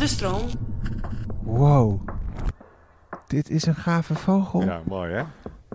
[0.00, 0.48] de stroom.
[1.42, 2.00] Wow.
[3.26, 4.62] Dit is een gave vogel.
[4.62, 5.22] Ja, mooi hè?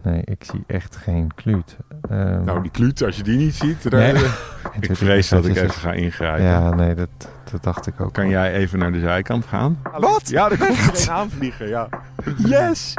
[0.04, 1.78] Nee, ik zie echt geen kluut.
[2.10, 4.24] Ehm, Nou, die kluut, als je die niet ziet, daar, Nee.
[4.80, 6.44] ik vrees dat ik even ga ingrijpen.
[6.46, 7.10] Ja, nee, dat,
[7.52, 8.14] dat dacht ik ook.
[8.14, 9.82] Kan jij even naar de zijkant gaan?
[10.00, 10.30] Wat?
[10.30, 11.90] Ja, er komt er een aanvliegen, ja.
[12.38, 12.94] Yes!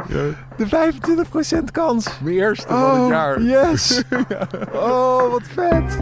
[0.57, 2.19] De 25% kans!
[2.19, 3.41] Mijn eerste van Oh, het jaar.
[3.41, 4.03] yes!
[4.73, 5.97] Oh, wat vet!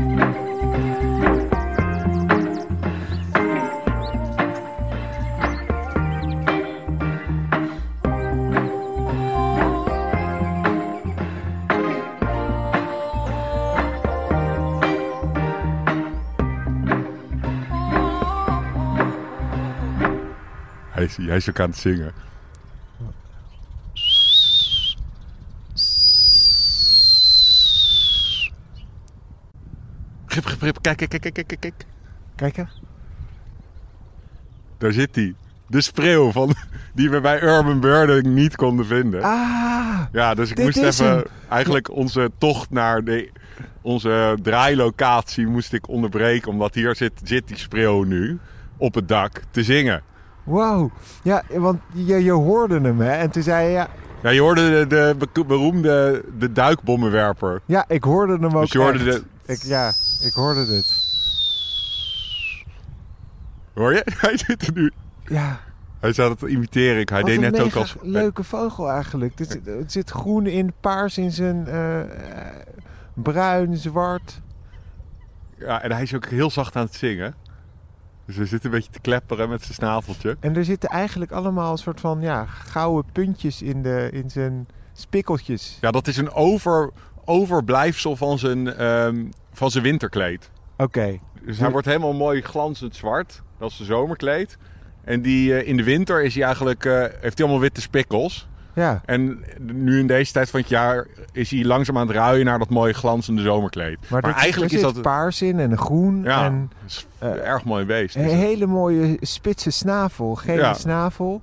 [21.05, 22.11] Is, hij is ook aan het zingen.
[30.25, 30.81] Grip, grip, grip.
[30.81, 31.85] Kijk, kijk, kijk, kijk, kijk, kijk.
[32.35, 32.63] Kijk hè.
[34.77, 35.35] Daar zit hij.
[35.67, 36.55] De spreeuw van,
[36.93, 39.23] die we bij Urban Birding niet konden vinden.
[39.23, 40.01] Ah!
[40.11, 41.23] Ja, dus ik moest even hem.
[41.49, 43.29] eigenlijk onze tocht naar de,
[43.81, 46.51] onze draailocatie moest ik onderbreken.
[46.51, 48.39] Omdat hier zit, zit die spreeuw nu
[48.77, 50.01] op het dak te zingen.
[50.45, 50.91] Wow.
[51.23, 53.11] Ja, want je, je hoorde hem hè.
[53.11, 53.87] En toen zei je, ja,
[54.21, 57.61] Ja, je hoorde de, de be- beroemde de duikbommenwerper.
[57.65, 59.23] ja ik hoorde hem ook Dus je hoorde de...
[59.45, 61.03] Ik, ja, ik hoorde het.
[63.73, 64.01] Hoor je?
[64.17, 64.91] Hij zit er nu.
[65.25, 65.59] Ja,
[65.99, 66.99] Hij zat het te imiteren.
[66.99, 67.95] Ik- Hij wat deed net ook als...
[68.01, 69.33] leuke vogel eigenlijk.
[69.35, 71.67] Zit, er zit groen in, paars in zijn...
[71.67, 72.07] eh, eh,
[73.13, 74.41] bruin, zwart.
[75.57, 77.35] Ja, en hij is ook heel zacht aan het zingen.
[78.25, 80.37] Dus hij zit een beetje te klepperen met zijn snaveltje.
[80.39, 84.67] En er zitten eigenlijk allemaal een soort van ja, gouden puntjes in, de, in zijn
[84.93, 85.77] spikkeltjes.
[85.81, 86.91] Ja, dat is een over,
[87.25, 90.51] overblijfsel van zijn, ehm, van zijn winterkleed.
[90.77, 91.19] Oké.
[91.45, 93.41] Dus hij wordt helemaal mooi glanzend zwart.
[93.57, 94.57] Dat is zijn zomerkleed.
[95.03, 98.47] En die, eh, in de winter is hij eigenlijk, eh, heeft hij allemaal witte spikkels.
[98.75, 99.01] Ja.
[99.05, 102.59] En nu in deze tijd van het jaar is hij langzaam aan het ruien naar
[102.59, 103.97] dat mooie glanzende zomerkleed.
[104.09, 106.23] Maar, er- eigenlijk er is dat paars in en een groen.
[106.23, 108.15] ja, En dat is eh, een erg mooi beest.
[108.15, 108.39] een is het.
[108.41, 110.35] hele mooie spitse snavel.
[110.35, 110.73] Gele Ja.
[110.73, 111.41] snavel.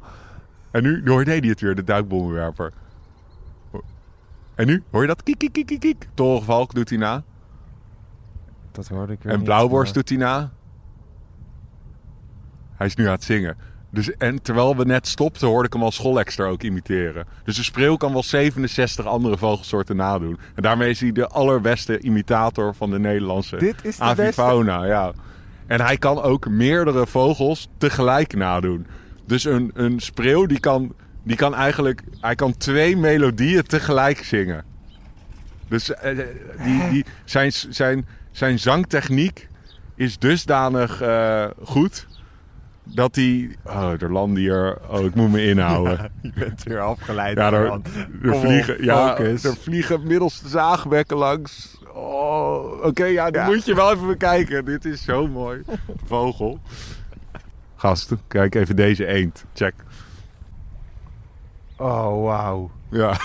[0.70, 2.72] En nu hoor je hij het weer, de duikbommenwerper.
[4.54, 5.22] En nu hoor je dat?
[5.22, 6.08] Kiek, kiek, kiek, kiek.
[6.14, 7.22] Torenvalk doet hij na.
[8.72, 10.50] Dat hoorde ik weer En Blauwborst maar- doet hij na.
[12.76, 13.56] Hij is nu aan het zingen.
[13.92, 17.26] Dus, en terwijl we net stopten, hoorde ik hem als schoolexter ook imiteren.
[17.44, 20.38] Dus de spreeuw kan wel 67 andere vogelsoorten nadoen.
[20.54, 24.84] En daarmee is hij de allerbeste imitator van de Nederlandse Dit is de avifauna.
[24.84, 25.12] Ja.
[25.66, 28.86] En hij kan ook meerdere vogels tegelijk nadoen.
[29.26, 32.02] Dus een, een spreeuw die kan, die kan eigenlijk...
[32.20, 34.64] Hij kan twee melodieën tegelijk zingen.
[35.68, 36.16] Dus eh,
[36.64, 39.48] die, die, zijn, zijn, zijn zangtechniek
[39.94, 42.06] is dusdanig eh, goed...
[42.84, 43.56] Dat hij...
[43.64, 44.78] Oh, er landen hier...
[44.88, 46.12] Oh, ik moet me inhouden.
[46.22, 47.36] Je bent weer afgeleid.
[47.36, 47.86] Ja, er, er, op,
[48.22, 51.78] vliegen, ja, er vliegen middels de zaagbekken langs.
[51.94, 53.46] Oh, oké, ja, dat Ja.
[53.46, 54.64] moet je wel even bekijken.
[54.64, 55.62] Dit is zo mooi.
[56.06, 56.60] Vogel.
[57.76, 59.44] Gasten, kijk even deze eend.
[59.54, 59.74] Check.
[61.76, 62.70] Oh, wauw.
[62.90, 63.16] Ja,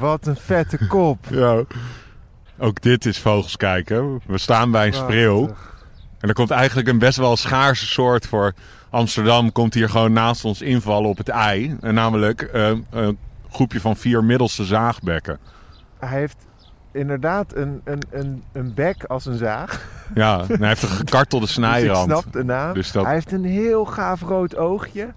[0.00, 1.18] Wat een vette kop.
[1.30, 1.62] ja.
[2.58, 4.20] Ook dit is vogels kijken.
[4.26, 5.54] We staan bij een spreeuw.
[6.26, 8.52] En er komt eigenlijk een best wel schaarse soort voor
[8.90, 9.52] Amsterdam.
[9.52, 11.76] Komt hier gewoon naast ons invallen op het ei.
[11.80, 13.18] En namelijk eh, een
[13.50, 15.38] groepje van vier middelste zaagbekken.
[15.98, 16.36] Hij heeft
[16.92, 19.86] inderdaad een, een, een, een bek als een zaag.
[20.14, 22.10] Ja, en hij heeft een gekartelde Dus ik snijrand.
[22.10, 22.74] snap de naam.
[22.74, 25.12] Dus dat- Hij heeft een heel gaaf rood oogje.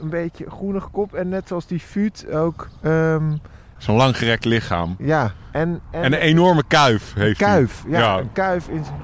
[0.00, 1.14] Een beetje groenig kop.
[1.14, 2.68] En net zoals die vuut ook...
[2.82, 3.32] ehm,
[3.76, 4.96] Zo'n langgerekt lichaam.
[4.98, 7.48] ja, en, en, En een enorme kuif heeft hij.
[7.48, 7.84] kuif.
[7.88, 8.18] Ja, Ja.
[8.18, 8.96] een kuif in zijn...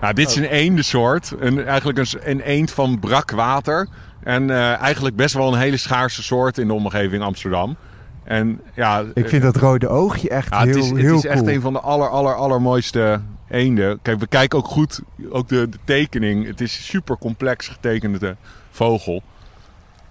[0.00, 1.32] Nou, dit is een eendensoort.
[1.38, 3.88] Een, eigenlijk een, een eend van brak water.
[4.22, 7.76] En eh, eigenlijk best wel een hele schaarse soort in de omgeving Amsterdam.
[8.24, 11.38] En ja, Ik vind dat rode oogje echt ja, heel, het is, het is echt
[11.38, 11.54] cool.
[11.54, 13.98] een van de aller, aller, allermooiste eenden.
[14.02, 16.46] Kijk, we kijken ook goed, ook de, de tekening.
[16.46, 18.36] Het is super complex getekende
[18.70, 19.22] vogel.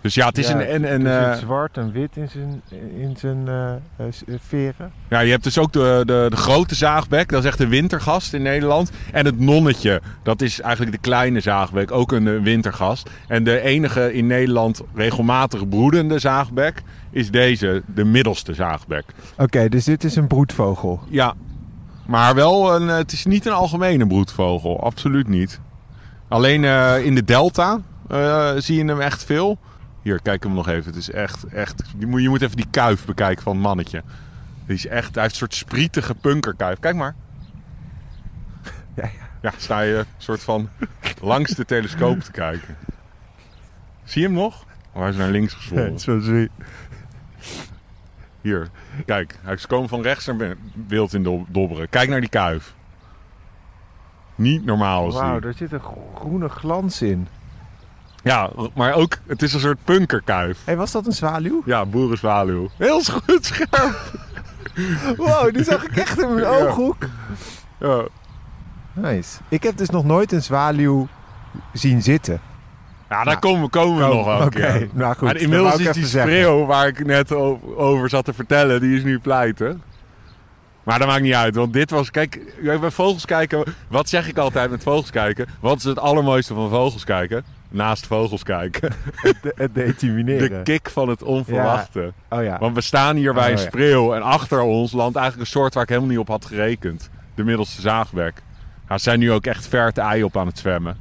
[0.05, 0.93] Dus ja, het is Ja, een...
[0.93, 2.61] een er eh, zit zwart en wit in zijn,
[2.97, 4.05] in zijn eh, eh,
[4.39, 4.91] veren.
[5.09, 8.33] Ja, je hebt dus ook de, de, de grote zaagbek, dat is echt een wintergast
[8.33, 8.91] in Nederland.
[9.11, 13.09] En het nonnetje, dat is eigenlijk de kleine zaagbek, ook een wintergast.
[13.27, 16.81] En de enige in Nederland regelmatig broedende zaagbek
[17.11, 19.05] is deze, de middelste zaagbek.
[19.37, 20.99] Oké, dus dit is een broedvogel.
[21.09, 21.33] Ja,
[22.05, 25.59] maar wel, een, het is niet een algemene broedvogel, absoluut niet.
[26.27, 26.63] Alleen
[27.03, 27.79] in de delta
[28.57, 29.57] zie je hem echt veel.
[30.05, 30.85] Hier, kijk hem nog even.
[30.85, 31.83] Het is echt, echt...
[31.97, 34.03] Je moet, je moet even die kuif bekijken van het mannetje.
[34.65, 35.13] Die is echt...
[35.13, 36.79] Hij heeft een soort sprietige punkerkuif.
[36.79, 37.15] Kijk maar.
[38.95, 39.09] Ja, ja.
[39.41, 40.69] Ja, sta je een soort van
[41.21, 42.77] langs de telescoop te kijken.
[44.03, 44.65] Zie je hem nog?
[44.91, 45.99] Oh, hij is naar links gezwollen.
[45.99, 46.49] Zo zie je.
[48.41, 48.69] Hier,
[49.05, 49.39] kijk.
[49.41, 50.55] Hij is komen van rechts naar
[50.87, 51.89] wild in dob- dobberen.
[51.89, 52.73] Kijk naar die kuif.
[54.35, 55.13] Niet normaal is.
[55.13, 55.81] Wauw, daar zit een
[56.15, 57.27] groene glans in.
[58.25, 60.57] Ja, maar ook, het is een soort punkerkuif.
[60.57, 61.61] Hé, hey, was dat een zwaluw?
[61.65, 62.69] Ja, boerenzwaluw.
[62.77, 64.11] Heel goed scherp.
[65.17, 66.65] Wow, die zag ik echt in mijn Ja.
[66.65, 66.97] ooghoek.
[67.79, 68.03] Ja.
[68.93, 69.37] Nice.
[69.49, 71.07] Ik heb dus nog nooit een zwaluw
[71.73, 72.33] zien zitten.
[73.09, 74.87] Ja, daar Nou, komen, komen we nog wel keer.
[74.93, 75.21] nou goed.
[75.21, 76.31] Maar inmiddels is die zeggen.
[76.31, 77.31] spreeuw waar ik net
[77.75, 79.81] over zat te vertellen, die is nu pleiten.
[80.83, 82.11] Maar dat maakt niet uit, want dit was...
[82.11, 83.63] Kijk, bij vogels kijken...
[83.87, 85.47] Wat zeg ik altijd met vogels kijken?
[85.59, 87.43] Wat is het allermooiste van vogels kijken?
[87.75, 88.91] Naast vogels kijken.
[89.41, 90.49] De- Het determineren.
[90.49, 92.13] De kick van het onverwachte.
[92.29, 92.57] Oh ja.
[92.59, 93.63] Want we staan hier bij Oh, een ja.
[93.63, 97.09] spreeuw en achter ons landt eigenlijk een soort waar ik helemaal niet op had gerekend.
[97.35, 98.43] De middelste zaagbek.
[98.89, 100.97] Ja, ze zijn nu ook echt ver te ei op aan het zwemmen.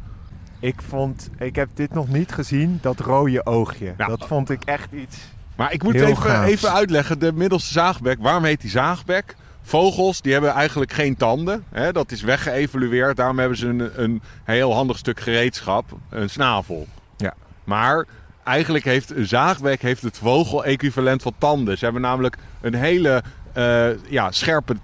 [0.61, 1.31] Ik vond...
[1.39, 3.95] Ik heb dit nog niet gezien, dat rode oogje.
[3.99, 4.07] Ja.
[4.07, 5.17] Dat vond ik echt iets...
[5.57, 9.37] Maar ik moet even, even uitleggen, de middelste zaagbek, waarom heet die zaagbek?
[9.67, 11.65] Vogels die hebben eigenlijk geen tanden.
[11.71, 11.93] Hè?
[11.93, 13.17] Dat is weggeëvalueerd.
[13.17, 16.87] Daarom hebben ze een, een heel handig stuk gereedschap, een snavel.
[17.17, 17.35] Ja.
[17.65, 18.07] Maar
[18.45, 21.79] eigenlijk heeft een zaagbek heeft het vogel-equivalent van tanden.
[21.79, 23.23] Ze hebben namelijk een hele
[23.53, 24.77] eh, ja, scherpe,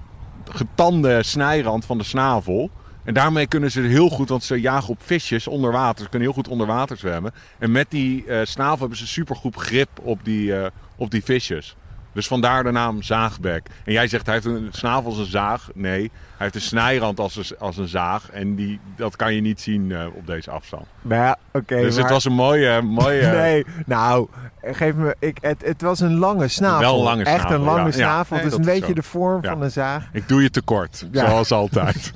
[0.50, 2.71] getande snijrand van de snavel.
[3.05, 6.03] En daarmee kunnen ze heel goed, want ze jagen op visjes onder water.
[6.03, 7.33] Ze kunnen heel goed onder water zwemmen.
[7.59, 11.76] En met die eh, snavel hebben ze supergoed grip op die, eh, op die visjes.
[12.12, 13.67] Dus vandaar de naam zaagbek.
[13.85, 15.69] En jij zegt hij heeft een snavel als een zaag.
[15.75, 18.31] Nee, hij heeft een snijrand als een, als een zaag.
[18.31, 20.87] En die, dat kan je niet zien eh, op deze afstand.
[21.03, 22.03] Nou ja, oké, dus maar...
[22.05, 22.83] het was een mooie...
[22.83, 24.29] mooie Nee, nou,
[24.62, 25.17] geef me...
[25.19, 26.81] Ik, het, het was een lange snavel.
[26.81, 27.87] Wel een lange Echt snavel, een lange ja.
[27.87, 28.37] Ja, snavel.
[28.37, 28.95] nee, het is dat een beetje zo.
[28.95, 29.51] de vorm Ja.
[29.51, 30.09] van een zaag.
[30.12, 31.29] Ik doe je tekort, Ja.
[31.29, 32.12] zoals altijd.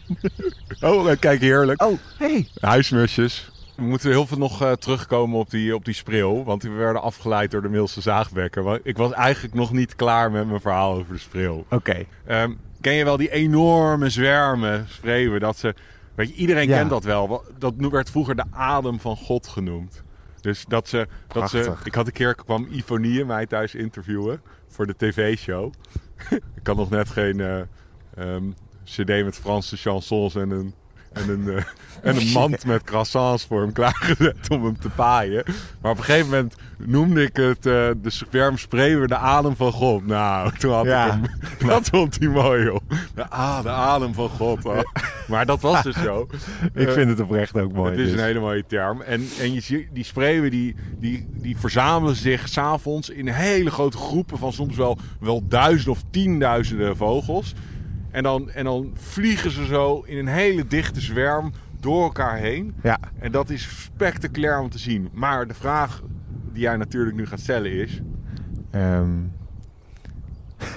[0.80, 1.82] oh, kijk heerlijk.
[1.82, 2.48] Oh, hey.
[2.60, 3.50] Huismusjes.
[3.76, 6.44] We moeten heel veel nog eh, terugkomen op die, op die spreeuw.
[6.44, 8.64] Want we werden afgeleid door de Middelste zaagbekken.
[8.64, 11.64] Want Ik was eigenlijk nog niet klaar met mijn verhaal over de spreeuw.
[11.70, 12.04] Oké.
[12.26, 15.40] Ehm, ken je wel die enorme zwermen spreeuwen?
[15.40, 15.74] Dat ze,
[16.14, 16.76] weet je, iedereen Ja.
[16.76, 17.44] kent dat wel.
[17.58, 20.02] Dat werd vroeger de adem van God genoemd.
[20.40, 21.72] Dus dat ze, dat ze...
[21.84, 25.72] Ik had een keer, kwam Ivonie mij thuis interviewen voor de tv-show.
[26.60, 27.60] ik had nog net geen eh,
[28.16, 28.44] ehm,
[28.84, 30.74] cd met Franse chansons en een,
[31.12, 31.64] en een, eh,
[32.02, 35.44] en een mand met croissants voor hem klaargezet om hem te paaien.
[35.80, 40.06] Maar op een gegeven moment noemde ik het eh, de zwermspreeuwen de adem van God.
[40.06, 41.06] Nou, toen had Ja.
[41.06, 41.22] ik hem...
[41.68, 42.80] Dat vond hij mooi, joh.
[43.14, 44.64] De, ah, de adem van God.
[44.64, 44.78] oh.
[45.26, 46.26] Maar dat was dus zo.
[46.74, 47.90] Ik vind het oprecht ook mooi.
[47.90, 48.18] het is dus.
[48.20, 49.00] een hele mooie term.
[49.00, 53.96] En, en je ziet, die spreeuwen die, die, die verzamelen zich s'avonds in hele grote
[53.96, 57.54] groepen van soms wel, wel duizenden of tienduizenden vogels.
[58.12, 62.74] En dan, en dan vliegen ze zo in een hele dichte zwerm door elkaar heen.
[62.82, 62.98] Ja.
[63.18, 65.08] En dat is spectaculair om te zien.
[65.12, 66.02] Maar de vraag
[66.52, 68.00] die jij natuurlijk nu gaat stellen is...
[68.70, 69.10] Ehm.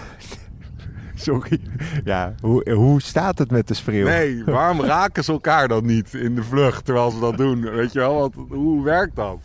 [1.15, 1.61] Sorry.
[2.03, 4.05] Ja, hoe, hoe staat het met de spreeuw?
[4.05, 7.61] Nee, waarom raken ze elkaar dan niet in de vlucht terwijl ze dat doen?
[7.61, 9.39] Weet je wel, want hoe werkt dat?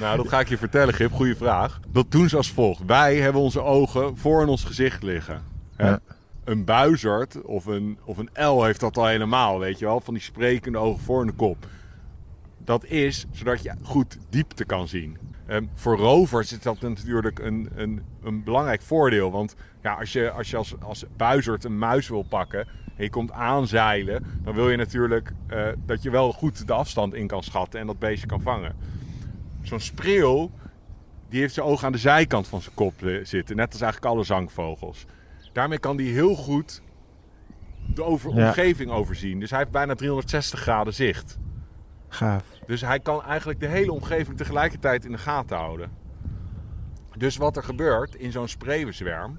[0.00, 1.12] Nou, dat ga ik je vertellen, Gip.
[1.12, 1.80] Goeie vraag.
[1.88, 2.82] Dat doen ze als volgt.
[2.86, 5.42] Wij hebben onze ogen voor in ons gezicht liggen.
[5.76, 5.88] Hè?
[5.88, 6.00] Ja.
[6.46, 10.00] Een buizerd of een, of een L heeft dat al helemaal, weet je wel.
[10.00, 11.66] Van die sprekende ogen voor de kop.
[12.58, 15.18] Dat is zodat je goed diepte kan zien.
[15.46, 19.30] Ehm, voor rovers is dat natuurlijk een, een, een belangrijk voordeel.
[19.30, 22.60] Want ja, als je als, je als, als buizerd een muis wil pakken
[22.96, 27.14] en je komt aanzeilen, dan wil je natuurlijk eh, dat je wel goed de afstand
[27.14, 28.76] in kan schatten en dat beestje kan vangen.
[29.62, 30.50] Zo'n spreeuw,
[31.28, 33.56] die heeft zijn ogen aan de zijkant van zijn kop eh, zitten.
[33.56, 35.06] Net als eigenlijk alle zangvogels.
[35.56, 36.82] Daarmee kan hij heel goed
[37.94, 38.46] de over, Ja.
[38.46, 39.40] omgeving overzien.
[39.40, 41.38] Dus hij heeft bijna 360 graden zicht.
[42.08, 42.44] Gaaf.
[42.66, 45.90] Dus hij kan eigenlijk de hele omgeving tegelijkertijd in de gaten houden.
[47.16, 49.38] Dus wat er gebeurt in zo'n spreeuwenzwerm...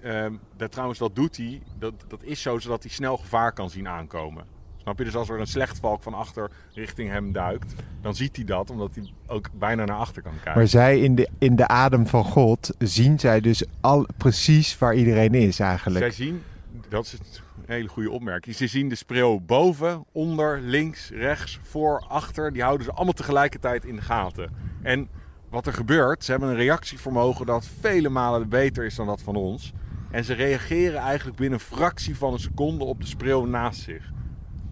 [0.00, 1.62] ehm, dat trouwens, dat doet hij.
[1.78, 4.44] Dat, dat is zo zodat hij snel gevaar kan zien aankomen.
[4.88, 5.04] Snap je?
[5.04, 7.74] Dus als er een slechtvalk van achter richting hem duikt...
[8.00, 10.54] dan ziet hij dat, omdat hij ook bijna naar achter kan kijken.
[10.54, 14.94] Maar zij in de, in de adem van God zien zij dus al precies waar
[14.94, 16.04] iedereen is eigenlijk.
[16.04, 16.42] Zij zien,
[16.88, 17.18] dat is een
[17.66, 18.56] hele goede opmerking.
[18.56, 22.52] Ze zien de spreeuw boven, onder, links, rechts, voor, achter.
[22.52, 24.50] Die houden ze allemaal tegelijkertijd in de gaten.
[24.82, 25.08] En
[25.48, 29.36] wat er gebeurt, ze hebben een reactievermogen dat vele malen beter is dan dat van
[29.36, 29.72] ons.
[30.10, 34.16] En ze reageren eigenlijk binnen een fractie van een seconde op de spreeuw naast zich.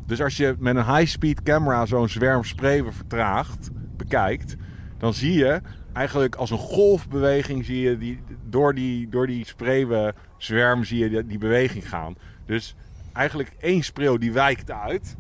[0.06, 4.56] Dus als je met een high-speed camera zo'n zwerm spreeuwen vertraagt, bekijkt,
[4.98, 5.60] dan zie je
[5.92, 11.26] eigenlijk als een golfbeweging zie je die, door die, door die spreeuwenzwerm zie je die,
[11.26, 12.16] die beweging gaan.
[12.46, 12.76] Dus
[13.12, 15.16] eigenlijk één spreeuw die wijkt uit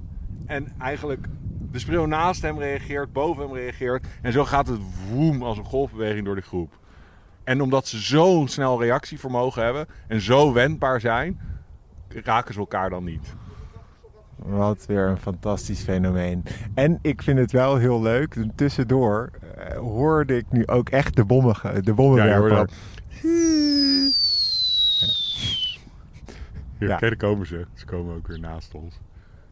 [0.46, 1.26] en eigenlijk
[1.72, 4.06] De spreeuw naast hem reageert, boven hem reageert.
[4.22, 6.78] En zo gaat het woem als een golfbeweging door de groep.
[7.44, 11.40] En omdat ze zo'n snel reactievermogen hebben en zo wendbaar zijn,
[12.08, 13.34] raken ze elkaar dan niet.
[14.36, 16.44] Wat weer een fantastisch fenomeen.
[16.74, 18.36] En ik vind het wel heel leuk.
[18.54, 22.68] Tussendoor eh, hoorde ik nu ook echt de, bommen, de Ja, bommenwerper.
[26.78, 26.86] Ja.
[26.86, 27.66] kijk, daar komen ze.
[27.74, 29.00] Ze komen ook weer naast ons.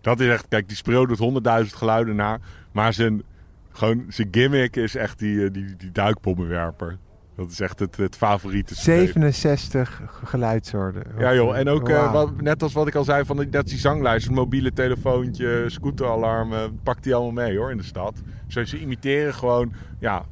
[0.01, 2.39] Dat is echt, kijk, die spreeuw doet honderdduizend geluiden na.
[2.73, 3.23] Maar zijn,
[3.71, 6.99] gewoon, zijn gimmick is echt die, eh, die, die duikbommenwerper.
[7.37, 8.99] Dat is echt het, het favoriete streep.
[8.99, 11.03] 67 geluidssoorten.
[11.19, 13.67] Ja joh, en ook eh, wat, net als wat ik al zei van die- dat
[13.67, 18.15] die zanglijst, mobiele telefoontje, scooteralarmen, pakt die allemaal mee hoor in de stad.
[18.47, 20.25] Zo, ze imiteren gewoon ja,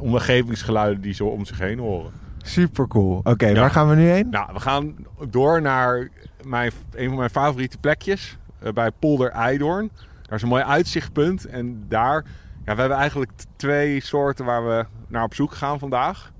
[0.00, 2.10] omgevingsgeluiden die ze om zich heen horen.
[2.38, 3.20] Super cool.
[3.22, 3.60] Oké, Ja.
[3.60, 4.28] waar gaan we nu heen?
[4.30, 4.94] Nou, we gaan
[5.30, 6.08] door naar
[6.46, 9.90] mijn, een van mijn favoriete plekjes eh, bij Polder Eidoorn.
[10.22, 12.24] Daar is een mooi uitzichtpunt en daar,
[12.64, 16.32] ja, we hebben eigenlijk twee soorten waar we naar op zoek gaan vandaag.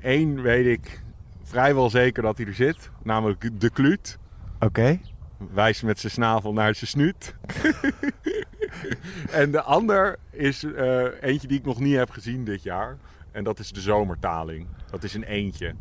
[0.00, 1.02] Eén weet ik
[1.42, 4.18] vrijwel zeker dat hij er zit, namelijk de kluut.
[4.60, 4.98] Oké.
[5.52, 7.34] wijst met zijn snavel naar zijn snuit.
[9.40, 12.96] en de ander is eh, eentje die ik nog niet heb gezien dit jaar.
[13.32, 14.66] En dat is de zomertaling.
[14.90, 15.74] Dat is een eentje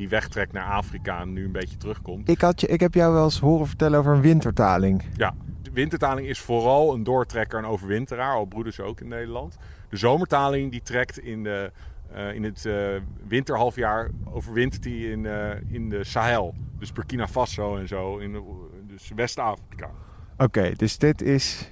[0.00, 2.28] die wegtrekt naar Afrika en nu een beetje terugkomt.
[2.28, 5.02] Ik, had je, ik heb jou wel eens horen vertellen over een wintertaling.
[5.16, 8.34] Ja, de wintertaling is vooral een doortrekker en overwinteraar.
[8.34, 9.56] Al broeden ze ook in Nederland.
[9.88, 11.72] De zomertaling die trekt in, de,
[12.12, 12.74] eh, in het eh,
[13.28, 14.10] winterhalfjaar.
[14.24, 16.54] Overwintert hij in, eh, in de Sahel.
[16.78, 18.18] Dus Burkina Faso en zo.
[18.18, 19.90] In de- dus West-Afrika.
[20.36, 21.70] Oké, dus dit is...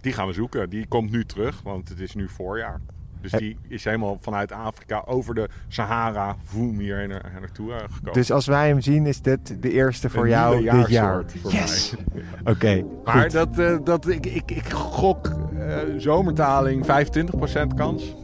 [0.00, 0.70] Die gaan we zoeken.
[0.70, 2.80] Die komt nu terug, want het is nu voorjaar.
[3.20, 8.12] Dus die is helemaal vanuit Afrika over de Sahara voem hier na- naartoe eh, gekomen.
[8.12, 11.24] Dus als wij hem zien, is dit de eerste voor Een jou dit jaar.
[11.42, 11.94] voor Yes!
[12.44, 12.52] mij.
[12.54, 13.30] Oké, Maar goed.
[13.32, 18.14] dat, eh, dat, ik, ik, ik gok eh, zomertaling 25% kans.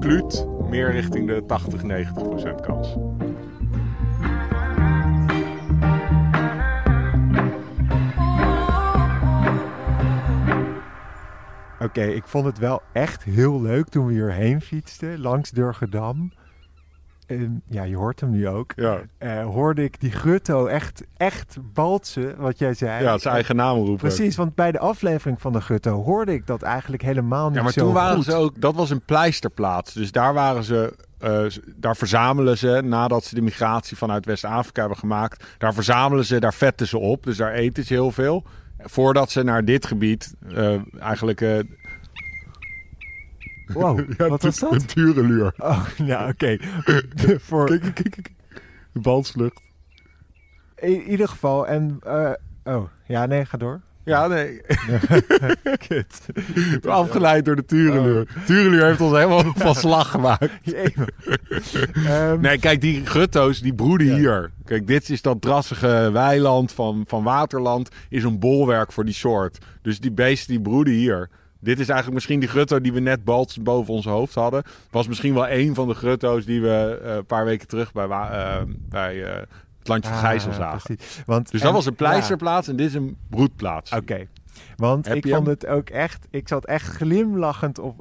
[0.00, 1.42] Kluut meer richting de
[2.52, 2.96] 80-90% kans.
[12.06, 16.32] Ik vond het wel echt heel leuk toen we hierheen fietsten, langs Durgedam.
[17.26, 18.72] Ehm, ja, je hoort hem nu ook.
[18.76, 23.02] Ja, Eh, hoorde ik die Gutto echt, echt baltsen, wat jij zei.
[23.04, 23.96] ja zijn eigen naam roepen.
[23.96, 27.62] Precies, want bij de aflevering van de Gutto hoorde ik dat eigenlijk helemaal niet Ja,
[27.62, 28.24] maar zo toen waren goed.
[28.24, 29.92] ze ook, dat was een pleisterplaats.
[29.94, 31.44] Dus daar waren ze, eh,
[31.76, 36.54] daar verzamelen ze, nadat ze de migratie vanuit West-Afrika hebben gemaakt, daar verzamelen ze, daar
[36.54, 37.24] vetten ze op.
[37.24, 38.44] Dus daar eten ze heel veel.
[38.80, 41.40] Voordat ze naar dit gebied eh, eigenlijk.
[43.72, 44.88] Wow, wat was Een dat?
[44.88, 45.52] tureluur.
[45.58, 46.56] Oh, ja, oké.
[47.46, 48.30] Voor Kijk, kijk, kijk.
[48.92, 49.60] De balslucht.
[50.76, 51.98] in ieder geval, en...
[52.04, 52.30] eh,
[52.64, 53.80] oh, ja, nee, ga door.
[54.04, 54.60] Ja, nee.
[55.88, 56.20] Kut.
[56.86, 58.28] Afgeleid door de tureluur.
[58.46, 60.72] Tureluur heeft ons helemaal van slag gemaakt.
[62.06, 64.14] Ehm, Nee, kijk, die gutto's die broeden Ja.
[64.14, 64.50] hier.
[64.64, 67.88] Kijk, dit is dat drassige weiland van, van waterland.
[68.08, 69.58] Is een bolwerk voor die soort.
[69.82, 71.28] Dus die beesten die broeden hier.
[71.60, 74.62] Dit is eigenlijk misschien die grutto die we net balts boven ons hoofd hadden.
[74.90, 78.04] Was misschien wel een van de grutto's die we eh, een paar weken terug bij,
[78.08, 79.36] eh, bij eh,
[79.78, 80.96] het landje van ah, Gijzel zagen.
[81.26, 83.92] Want, Dus dat en- was een pleisterplaats en dit is een broedplaats.
[83.92, 84.26] Oké.
[84.76, 85.54] Want Heb ik vond hem?
[85.54, 86.26] het ook echt...
[86.30, 87.94] Ik zat echt glimlachend op,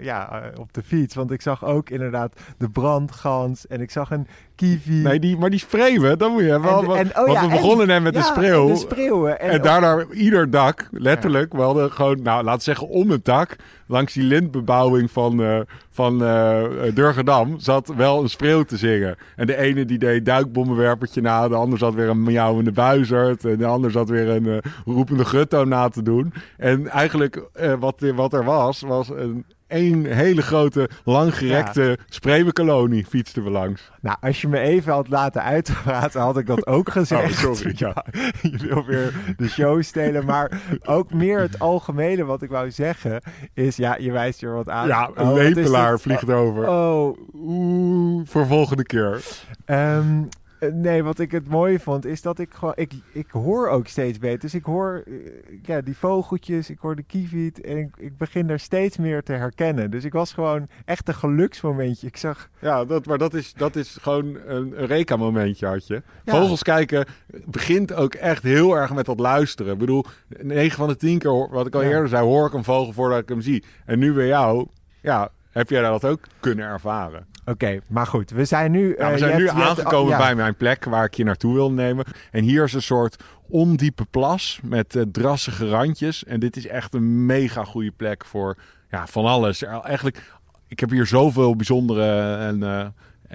[0.00, 1.14] ja, op de fiets.
[1.14, 3.66] Want ik zag ook inderdaad de brandgans.
[3.66, 5.02] En ik zag een kiwi.
[5.02, 6.96] Nee, die, maar die spreeuwen, dan moet je wel...
[6.96, 8.66] En- en- oh want ja, we en- begonnen net met ja, de spreeuw.
[8.66, 9.40] de spreeuwen.
[9.40, 13.56] En, daardoor ieder dak, letterlijk, we hadden gewoon, nou laten we zeggen om het dak,
[13.86, 16.62] langs die lintbebouwing van, eh van eh
[16.94, 19.16] Durgedam, zat wel een spreeuw te zingen.
[19.36, 23.56] En de ene die deed duikbommenwerpertje na, de ander zat weer een miauwende buizerd, en
[23.56, 26.32] de ander zat weer een eh, roepende gutto na te doen.
[26.56, 27.42] En eigenlijk
[27.78, 29.44] wat, wat er was, was een
[29.74, 33.90] één hele grote, langgerekte spreeuwenkolonie fietsten we langs.
[34.00, 37.44] Nou, als je me even had laten uitpraten, had ik dat ook gezegd.
[37.46, 38.04] Oh, sorry, ja.
[38.42, 40.24] je wil weer de show stelen.
[40.24, 43.20] Maar ook meer het algemene wat ik wou zeggen
[43.54, 43.76] is...
[43.76, 44.86] Ja, je wijst hier wat aan.
[44.86, 46.68] Ja, een Oh, is lepelaar vliegt over.
[46.68, 49.22] Oh, Oeh, voor volgende keer.
[49.64, 52.72] Ehm, eh, nee, wat ik het mooie vond is dat ik gewoon...
[52.76, 54.38] Ik, ik hoor ook steeds beter.
[54.38, 55.14] Dus ik hoor eh,
[55.62, 59.32] ja, die vogeltjes, ik hoor de kieviet en ik, ik begin daar steeds meer te
[59.32, 59.90] herkennen.
[59.90, 62.06] Dus ik was gewoon echt een geluksmomentje.
[62.06, 62.48] Ik zag...
[62.58, 66.02] Ja, dat, maar dat is, dat is gewoon een, een Reka-momentje had je.
[66.24, 66.32] Ja.
[66.32, 67.06] Vogels kijken
[67.44, 69.72] begint ook echt heel erg met dat luisteren.
[69.72, 70.04] Ik bedoel,
[70.42, 71.88] 9 van de 10 keer, wat ik al Ja.
[71.88, 73.64] eerder zei, hoor ik een vogel voordat ik hem zie.
[73.84, 74.66] En nu bij jou,
[75.00, 77.26] ja, heb jij dat ook kunnen ervaren.
[77.44, 78.30] Oké, maar goed.
[78.30, 78.88] We zijn nu...
[78.88, 80.18] Ja, eh, we zijn nu hebt- je hebt- aangekomen ja.
[80.18, 82.04] bij mijn plek waar ik je naartoe wil nemen.
[82.30, 86.24] En hier is een soort ondiepe plas met eh, drassige randjes.
[86.24, 88.56] En dit is echt een mega goede plek voor
[88.90, 89.62] ja, van alles.
[89.64, 90.32] Eigenlijk,
[90.68, 92.86] ik heb hier zoveel bijzondere en eh,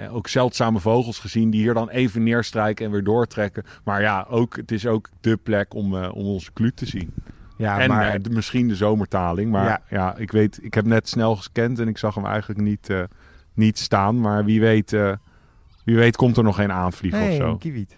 [0.04, 3.64] eh, ook zeldzame vogels gezien die hier dan even neerstrijken en weer doortrekken.
[3.84, 7.12] Maar ja, ook, het is ook de plek om, om onze kluut te zien.
[7.56, 9.50] Ja, en maar de- misschien de zomertaling.
[9.50, 9.80] Maar ja.
[9.88, 10.16] Ja.
[10.16, 12.90] ik weet, ik heb net snel gescand en ik zag hem eigenlijk niet,
[13.54, 14.20] niet staan.
[14.20, 15.12] Maar wie weet, eh,
[15.84, 17.48] wie weet komt er nog geen aanvliegen hey, of zo.
[17.50, 17.96] een kiewiet.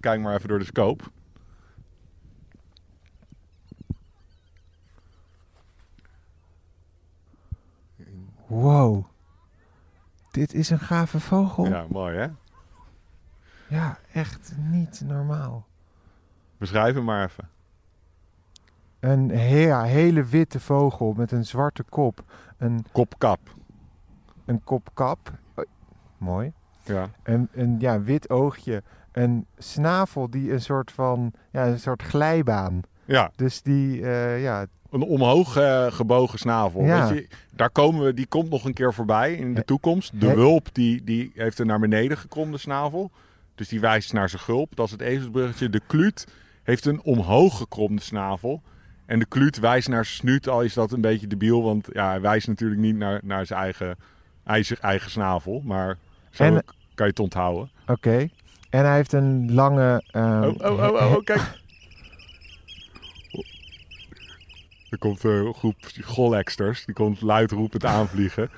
[0.00, 1.04] Kijk maar even door de scope.
[8.46, 9.04] Wow.
[10.30, 11.66] Dit is een gave vogel.
[11.66, 12.26] Ja, mooi hè?
[13.68, 15.66] Ja, echt niet normaal.
[16.58, 17.48] Beschrijf hem maar even.
[19.00, 22.24] Een he- ja, hele witte vogel met een zwarte kop.
[22.56, 23.40] Een, Kopkap.
[24.52, 25.32] Een kopkap.
[25.54, 25.64] Oh,
[26.18, 26.52] mooi.
[26.84, 27.10] Ja.
[27.22, 28.82] Een, een ja, wit oogje.
[29.12, 31.32] Een snavel die een soort van...
[31.50, 32.80] Ja, een soort glijbaan.
[33.04, 34.66] ja, Dus die, eh, ja...
[34.90, 36.84] een omhoog eh, gebogen snavel.
[36.84, 37.08] Ja.
[37.08, 40.20] Weet je, daar komen we, die komt nog een keer voorbij in de toekomst.
[40.20, 43.10] De wulp die, die heeft een naar beneden gekromde snavel.
[43.54, 44.76] Dus die wijst naar zijn gulp.
[44.76, 45.70] Dat is het ezelsbruggetje.
[45.70, 46.26] De kluut
[46.62, 48.62] heeft een omhoog gekromde snavel.
[49.06, 50.48] En de kluut wijst naar zijn snuit.
[50.48, 51.62] Al is dat een beetje debiel.
[51.62, 53.96] Want ja, hij wijst natuurlijk niet naar, naar zijn eigen,
[54.44, 55.60] eigen, eigen snavel.
[55.64, 55.96] Maar
[56.30, 57.70] zo En- kan je het onthouden.
[57.86, 58.28] Oké.
[58.70, 60.02] En hij heeft een lange...
[60.10, 61.60] ehm, Oh, oh, oh, oh, oh, kijk.
[64.90, 66.84] Er komt een groep goleksters.
[66.84, 68.50] Die komt luidroepend aanvliegen.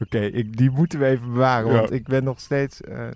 [0.00, 1.78] Oké, die moeten we even bewaren, Ja.
[1.78, 2.80] want ik ben nog steeds...
[2.80, 3.08] eh,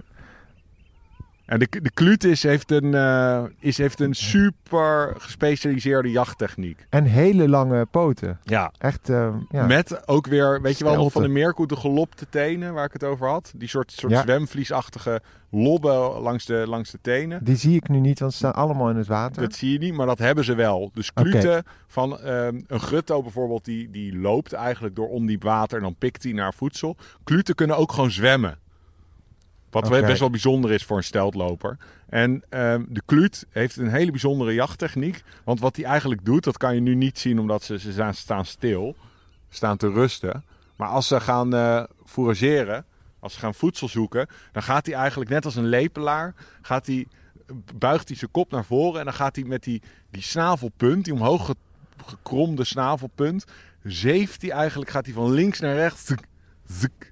[1.46, 6.86] En de, de klutis heeft een, eh, is, heeft een super gespecialiseerde jachttechniek.
[6.90, 8.38] en hele lange poten.
[8.42, 8.72] Ja.
[8.78, 9.66] Echt, eh, ja.
[9.66, 12.92] Met ook weer, weet je wel, nog van de meerkoet de gelopte tenen waar ik
[12.92, 13.52] het over had.
[13.56, 14.22] Die soort, soort Ja.
[14.22, 17.44] zwemvliesachtige lobben langs de, langs de tenen.
[17.44, 19.42] Die zie ik nu niet, want ze staan allemaal in het water.
[19.42, 20.90] Dat zie je niet, maar dat hebben ze wel.
[20.94, 25.82] Dus kluten van ehm, een grutto bijvoorbeeld, die, die loopt eigenlijk door ondiep water en
[25.82, 26.96] dan pikt hij naar voedsel.
[27.24, 28.58] Kluten kunnen ook gewoon zwemmen.
[29.82, 30.06] Wat Oké.
[30.06, 31.76] best wel bijzonder is voor een steltloper.
[32.08, 35.22] En ehm, de kluut heeft een hele bijzondere jachttechniek.
[35.44, 38.44] Want wat hij eigenlijk doet, dat kan je nu niet zien omdat ze, ze staan,
[38.44, 38.96] stil.
[39.48, 40.44] Staan te rusten.
[40.76, 42.84] Maar als ze gaan eh fourageren,
[43.20, 47.06] als ze gaan voedsel zoeken, dan gaat hij eigenlijk net als een lepelaar, gaat hij,
[47.74, 51.14] buigt hij zijn kop naar voren en dan gaat hij met die, die snavelpunt, die
[51.14, 51.54] omhoog ge-
[52.06, 53.44] gekromde snavelpunt,
[53.82, 56.20] zeeft hij eigenlijk, gaat hij van links naar rechts, zik,
[56.66, 57.10] zik,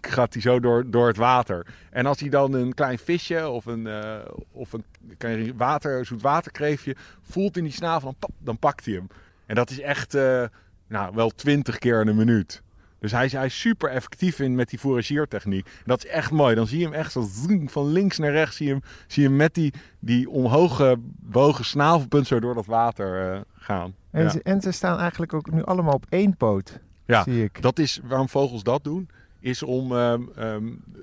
[0.00, 1.66] gaat hij zo door, door het water.
[1.90, 4.18] En als hij dan een klein visje of een, eh,
[4.52, 4.84] of een
[5.18, 9.06] klein water, zoet waterkreefje voelt in die snavel, dan, pap, dan pakt hij hem.
[9.46, 10.44] En dat is echt eh,
[10.86, 12.62] nou, wel twintig keer in een minuut.
[13.04, 15.66] Dus hij is, hij is super effectief in met die fouragiertechniek.
[15.66, 16.54] En dat is echt mooi.
[16.54, 17.28] Dan zie je hem echt zo
[17.66, 18.56] van links naar rechts.
[18.56, 22.66] Zie je hem, zie je hem met die, die omhoog gebogen snavelpunt zo door dat
[22.66, 23.94] water eh, gaan.
[24.10, 24.28] en, ja.
[24.28, 27.62] ze, en ze staan eigenlijk ook nu allemaal op één poot, Ja, zie ik.
[27.62, 29.08] dat is waarom vogels dat doen.
[29.44, 30.14] Is om eh,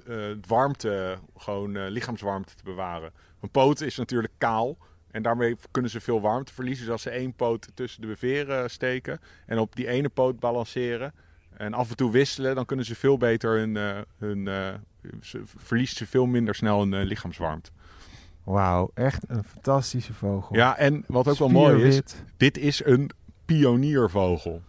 [0.03, 3.11] het warmte, gewoon eh, lichaamswarmte te bewaren.
[3.41, 4.77] Een poot is natuurlijk kaal.
[5.11, 6.83] En daarmee kunnen ze veel warmte verliezen.
[6.83, 9.19] Dus als ze één poot tussen de beveren steken.
[9.45, 11.13] En op die ene poot balanceren.
[11.57, 12.55] En af en toe wisselen.
[12.55, 13.77] Dan kunnen ze veel beter hun...
[13.77, 14.73] eh, hun eh,
[15.21, 17.69] ze verliest ze veel minder snel hun eh, lichaamswarmte.
[18.43, 20.55] Wauw, echt een fantastische vogel.
[20.55, 22.01] Ja, en wat ook wel mooi is.
[22.37, 23.11] Dit is een
[23.45, 24.61] pioniervogel.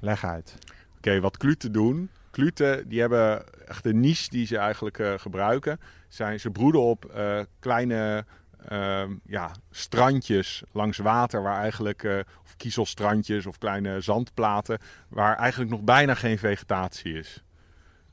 [0.00, 0.54] Leg uit.
[0.96, 2.10] Oké, wat kluten doen.
[2.36, 5.80] Die hebben echt een niche die ze eigenlijk eh, gebruiken.
[6.08, 8.24] Zijn, ze broeden op eh, kleine
[8.68, 11.42] ehm, ja, strandjes langs water.
[11.42, 14.78] Waar eigenlijk, eh, of kiezelstrandjes of kleine zandplaten.
[15.08, 17.44] Waar eigenlijk nog bijna geen vegetatie is.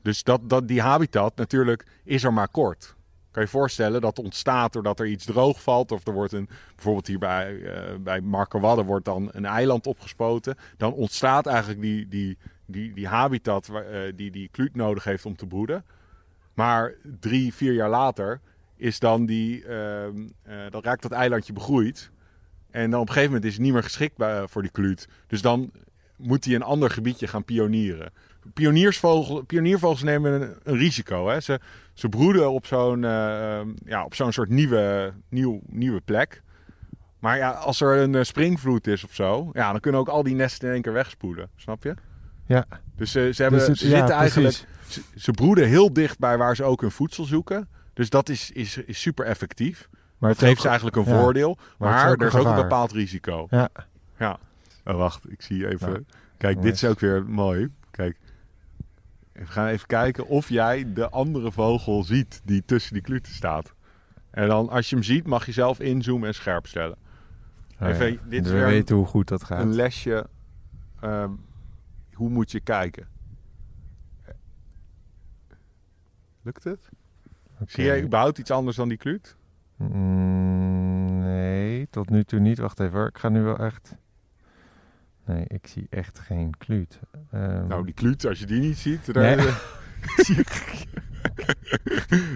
[0.02, 2.94] Dus dat, dat, die habitat natuurlijk is er maar kort.
[3.30, 5.92] Kan je voorstellen dat ontstaat doordat er iets droog valt.
[5.92, 10.56] Of er wordt een, bijvoorbeeld hier bij, eh bij Markerwadde wordt dan een eiland opgespoten.
[10.76, 15.36] Dan ontstaat eigenlijk die, die, die, die habitat eh, die die kluut nodig heeft om
[15.36, 15.84] te broeden.
[16.54, 18.40] Maar drie, vier jaar later
[18.76, 22.10] is dan die, ehm, eh, dan raakt dat eilandje begroeid.
[22.70, 25.08] En dan op een gegeven moment is het niet meer geschikt bij, voor die kluut.
[25.26, 25.70] Dus dan
[26.16, 28.12] moet hij een ander gebiedje gaan pionieren.
[28.54, 31.28] Pioniersvogel, pioniervogels nemen een, risico.
[31.28, 31.40] Hè?
[31.40, 31.60] Ze,
[31.92, 36.42] ze broeden op zo'n eh, ja, op zo'n soort nieuwe, nieuw, nieuwe plek.
[37.18, 40.22] Maar ja, als er een eh, springvloed is of zo, ja, dan kunnen ook al
[40.22, 41.48] die nesten in één keer wegspoelen.
[41.56, 41.94] Snap je?
[42.46, 42.66] Ja.
[42.96, 44.54] Dus ze, ze, hebben, Dus het- ze ja, zitten eigenlijk
[44.88, 47.68] ze, ze broeden heel dicht bij waar ze ook hun voedsel zoeken.
[47.94, 49.88] Dus dat is, is, is super effectief.
[50.18, 51.58] Maar Het het geeft ze eigenlijk een ja, voordeel.
[51.78, 53.46] maar er is ook een bepaald risico.
[53.50, 53.68] Ja.
[54.18, 54.38] Ja.
[54.84, 56.06] Oh, wacht, ik zie even.
[56.36, 57.68] Kijk, dit is ook weer mooi.
[57.90, 58.16] Kijk.
[59.32, 63.74] We gaan even kijken of jij de andere vogel ziet die tussen die kluten staat.
[64.30, 66.96] En dan als je hem ziet, mag je zelf inzoomen en scherp stellen.
[67.80, 69.60] Oh Even, is We weer weten hoe goed dat gaat.
[69.60, 70.26] Een lesje.
[71.00, 71.30] ehm,
[72.14, 73.06] hoe moet je kijken?
[76.42, 76.88] Lukt het?
[77.66, 79.36] Zie jij überhaupt iets anders dan die kluut?
[79.76, 82.58] Mm, nee, tot nu toe niet.
[82.58, 83.06] Wacht even.
[83.06, 83.94] Ik ga nu wel echt...
[85.26, 86.98] Nee, ik zie echt geen kluut.
[87.30, 89.36] Ehm, Nou, die kluut, als je die niet ziet, dan, Nee.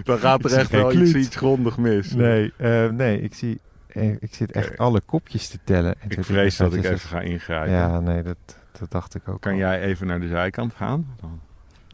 [0.03, 2.13] dan gaat er echt wel iets, grondig mis.
[2.13, 5.95] Nee, eh, nee ik, zie, eh, ik zit echt alle kopjes te tellen.
[6.01, 7.71] En Ik vrees dat ik even ga ingrijpen.
[7.73, 9.57] Ja, nee, dat, dat dacht ik ook Kan al.
[9.57, 11.07] jij even naar de zijkant gaan?
[11.21, 11.39] Dan-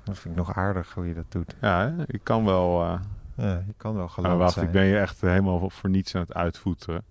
[0.04, 1.56] Dat vind ik nog aardig hoe je dat doet.
[1.62, 2.04] Ja, hè?
[2.08, 2.82] ik kan wel.
[3.38, 4.65] Ja, je kan wel geland nou, wacht, zijn.
[4.65, 7.04] ik ben je echt helemaal voor niets aan het uitvoeteren.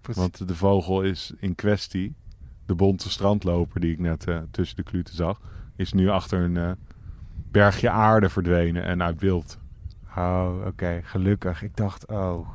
[0.00, 0.22] Precies.
[0.22, 2.14] Want de vogel is in kwestie,
[2.66, 5.40] de bonte strandloper die ik net eh, tussen de kluten zag,
[5.76, 6.70] is nu achter een eh,
[7.50, 9.58] bergje aarde verdwenen en uit beeld.
[10.16, 11.00] Oh, oké.
[11.02, 11.62] Gelukkig.
[11.62, 12.48] Ik dacht, oh...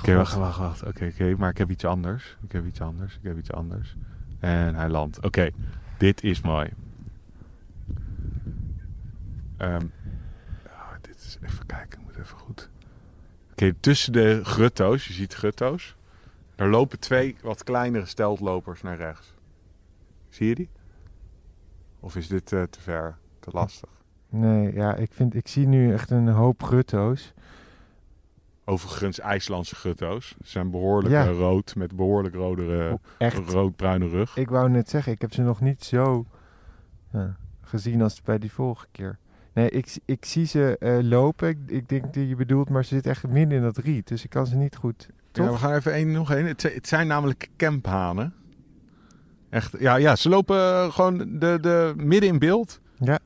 [0.00, 0.40] Oké, wacht, God.
[0.40, 0.84] wacht, wacht.
[0.86, 2.36] Oké, oké, maar ik heb iets anders.
[2.42, 3.14] Ik heb iets anders.
[3.14, 3.96] Ik heb iets anders.
[4.38, 5.24] En hij landt.
[5.24, 5.50] Oké,
[5.98, 6.70] dit is mooi.
[9.56, 9.86] Ehm,
[10.66, 12.70] ah, dit is even kijken, ik moet even goed.
[13.50, 15.96] Oké, tussen de grutto's, je ziet grutto's.
[16.54, 19.34] Daar lopen twee wat kleinere steltlopers naar rechts.
[20.28, 20.70] Zie je die?
[22.00, 23.90] Of is dit eh, te ver, te lastig?
[24.28, 27.32] Nee, ja, ik, vind, ik zie nu echt een hoop grutto's.
[28.68, 30.28] Overigens IJslandse grutto's.
[30.28, 31.26] Ze zijn behoorlijk Ja.
[31.26, 33.48] eh, rood, met behoorlijk rode, Echt.
[33.50, 34.36] rood-bruine rug.
[34.36, 36.26] Ik wou net zeggen, ik heb ze nog niet zo
[37.12, 39.18] ja, gezien als bij die vorige keer.
[39.52, 41.48] Nee, ik, zie- ik zie ze eh, lopen.
[41.48, 44.08] Ik, ik denk dat je bedoelt, maar ze zitten echt midden in dat riet.
[44.08, 45.08] Dus ik kan ze niet goed.
[45.30, 45.44] Toch?
[45.46, 46.46] Ja, we gaan even één nog één.
[46.46, 48.34] Het, zijn- het zijn namelijk camphanen.
[49.50, 52.80] Echt, ja, ja, ze lopen eh, gewoon de, de, midden in beeld.
[52.98, 53.18] Ja.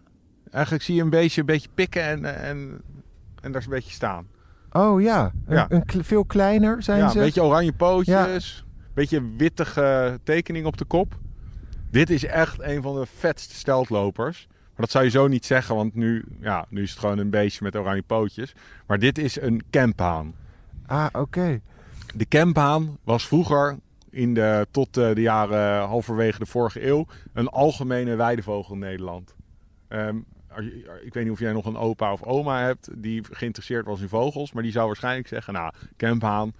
[0.50, 2.80] Eigenlijk zie je een beetje, een beetje pikken en, en,
[3.40, 4.26] en daar is een beetje staan.
[4.72, 5.66] Oh ja, een, Ja.
[5.68, 7.18] een veel kleiner zijn ja, ze.
[7.18, 8.64] een beetje oranje pootjes.
[8.94, 11.18] Beetje wittige tekening op de kop.
[11.90, 14.46] Dit is echt een van de vetste steltlopers.
[14.48, 17.30] Maar dat zou je zo niet zeggen, want nu, ja, nu is het gewoon een
[17.30, 18.54] beestje met oranje pootjes.
[18.86, 20.34] Maar dit is een camphaan.
[20.86, 21.60] Ah, oké.
[22.14, 23.76] De camphaan was vroeger,
[24.10, 29.34] in de, tot eh, de jaren halverwege de vorige eeuw, een algemene weidevogel in Nederland.
[29.88, 30.16] Ehm,
[31.02, 34.08] ik weet niet of jij nog een opa of oma hebt die geïnteresseerd was in
[34.08, 36.52] vogels, maar die zou waarschijnlijk zeggen, nou, camphaan,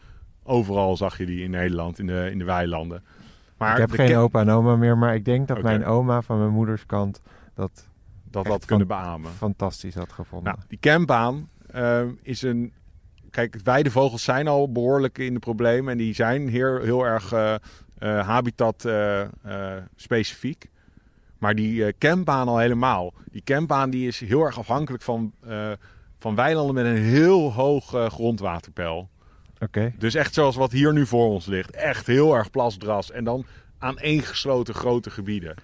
[0.42, 3.04] overal zag je die in Nederland, in de, in de weilanden.
[3.56, 6.38] Maar ik heb geen opa en oma meer, maar ik denk dat mijn oma van
[6.38, 7.20] mijn moeders kant
[7.54, 7.88] dat
[8.30, 9.30] dat dat kunnen beamen.
[9.30, 10.52] fantastisch had gevonden.
[10.52, 12.72] Nou, die campbaan ehm, is een.
[13.30, 15.92] Kijk, weidevogels zijn al behoorlijk in de problemen.
[15.92, 17.54] En die zijn heel, heel erg eh,
[18.02, 20.70] eh, habitat eh, eh, specifiek.
[21.42, 23.14] Maar die eh campbaan al helemaal.
[23.30, 25.70] Die campbaan die is heel erg afhankelijk van, eh,
[26.18, 29.08] van weilanden met een heel hoog eh, grondwaterpeil.
[29.60, 29.92] Oké.
[29.98, 31.70] Dus echt zoals wat hier nu voor ons ligt.
[31.70, 33.10] Echt heel erg plasdras.
[33.10, 33.46] En dan
[33.78, 35.54] aaneengesloten grote gebieden.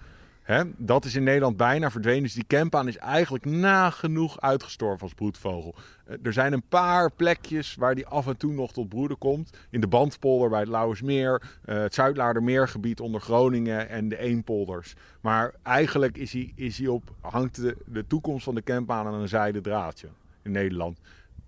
[0.76, 2.22] Dat is in Nederland bijna verdwenen.
[2.22, 5.74] Dus die campaan is eigenlijk nagenoeg uitgestorven als broedvogel.
[6.04, 9.50] Eh, Er zijn een paar plekjes waar die af en toe nog tot broeden komt.
[9.70, 11.42] In de Bandpolder bij het Lauwersmeer.
[11.64, 14.94] eh, het Zuidlaardermeergebied onder Groningen en de Eempolders.
[15.20, 17.56] Maar eigenlijk is hij, is hij op, hangt
[17.86, 20.08] de, toekomst van de campaan aan een zijden draadje
[20.42, 21.00] in Nederland.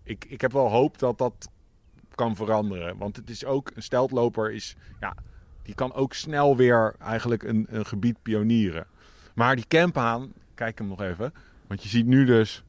[0.02, 1.48] Ik, ik heb wel hoop dat dat
[2.14, 2.96] kan veranderen.
[2.96, 5.14] Want het is ook, een steltloper is, ja,
[5.62, 8.86] die kan ook snel weer eigenlijk een, een gebied pionieren.
[9.34, 11.32] Maar die camphaan, kijk hem nog even.
[11.66, 12.62] Want je ziet nu dus,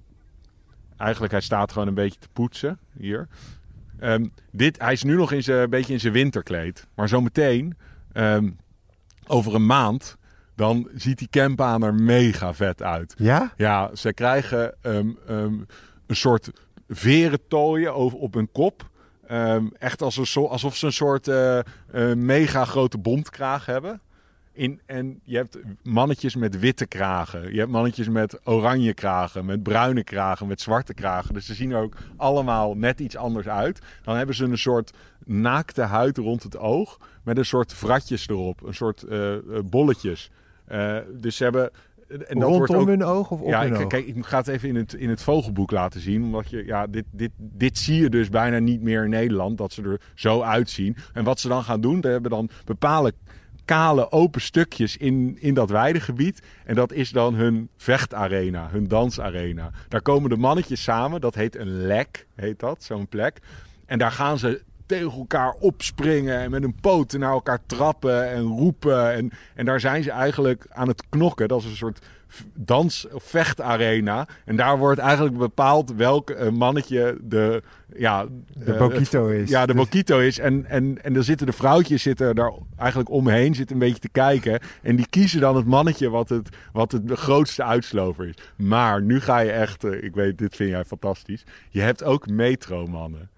[0.98, 3.28] eigenlijk hij staat gewoon een beetje te poetsen hier.
[4.00, 6.88] Ehm, dit, hij is nu nog in zijn, een beetje in zijn winterkleed.
[6.96, 7.78] Maar zometeen,
[8.12, 8.50] ehm,
[9.28, 10.18] over een maand,
[10.56, 13.14] dan ziet die camphaan er mega vet uit.
[13.18, 13.54] Ja?
[13.58, 15.68] Ja, ze krijgen ehm, een
[16.08, 16.52] soort
[16.88, 18.90] verentooien over, op hun kop.
[19.32, 21.60] Ehm, echt als een so- alsof ze een soort eh,
[22.16, 24.02] mega grote bontkraag hebben.
[24.52, 27.54] In, en je hebt mannetjes met witte kragen.
[27.54, 31.34] Je hebt mannetjes met oranje kragen, met bruine kragen, met zwarte kragen.
[31.34, 33.80] Dus ze zien er ook allemaal net iets anders uit.
[34.04, 34.92] Dan hebben ze een soort
[35.26, 37.00] naakte huid rond het oog.
[37.24, 38.64] Met een soort vratjes erop.
[38.64, 40.32] Een soort eh, bolletjes.
[41.12, 41.72] Dus ze hebben...
[42.12, 43.88] En dat Rondom wordt ook, hun oog of op ja, hun ik, oog?
[43.88, 46.24] kijk, ik ga het even in het, in het vogelboek laten zien.
[46.24, 49.58] Omdat je, ja, dit, dit, dit zie je dus bijna niet meer in Nederland.
[49.58, 50.96] Dat ze er zo uitzien.
[51.14, 53.14] En wat ze dan gaan doen, daar hebben dan bepaalde
[53.66, 56.42] kale open stukjes in, in dat weidegebied.
[56.66, 59.72] En dat is dan hun vechtarena, hun dansarena.
[59.88, 61.22] Daar komen de mannetjes samen.
[61.22, 63.40] Dat heet een lek, heet dat, zo'n plek.
[63.86, 68.42] En daar gaan ze tegen elkaar opspringen en met hun poten naar elkaar trappen en
[68.42, 69.14] roepen.
[69.14, 71.48] En, en daar zijn ze eigenlijk aan het knokken.
[71.48, 72.00] Dat is een soort
[72.54, 74.28] dans- of vechtarena.
[74.46, 77.64] En daar wordt eigenlijk bepaald welk eh, mannetje de,
[77.96, 78.26] ja,
[78.58, 79.50] De eh, Bokito is.
[79.50, 80.40] Ja, de Bokito is.
[80.40, 84.10] En, en, en dan zitten de vrouwtjes zitten daar eigenlijk omheen, zitten een beetje te
[84.10, 84.60] kijken.
[84.82, 88.36] En die kiezen dan het mannetje wat het, wat het de grootste uitslover is.
[88.56, 91.44] Maar nu ga je echt, eh, ik weet, dit vind jij fantastisch.
[91.70, 93.30] Je hebt ook metromannen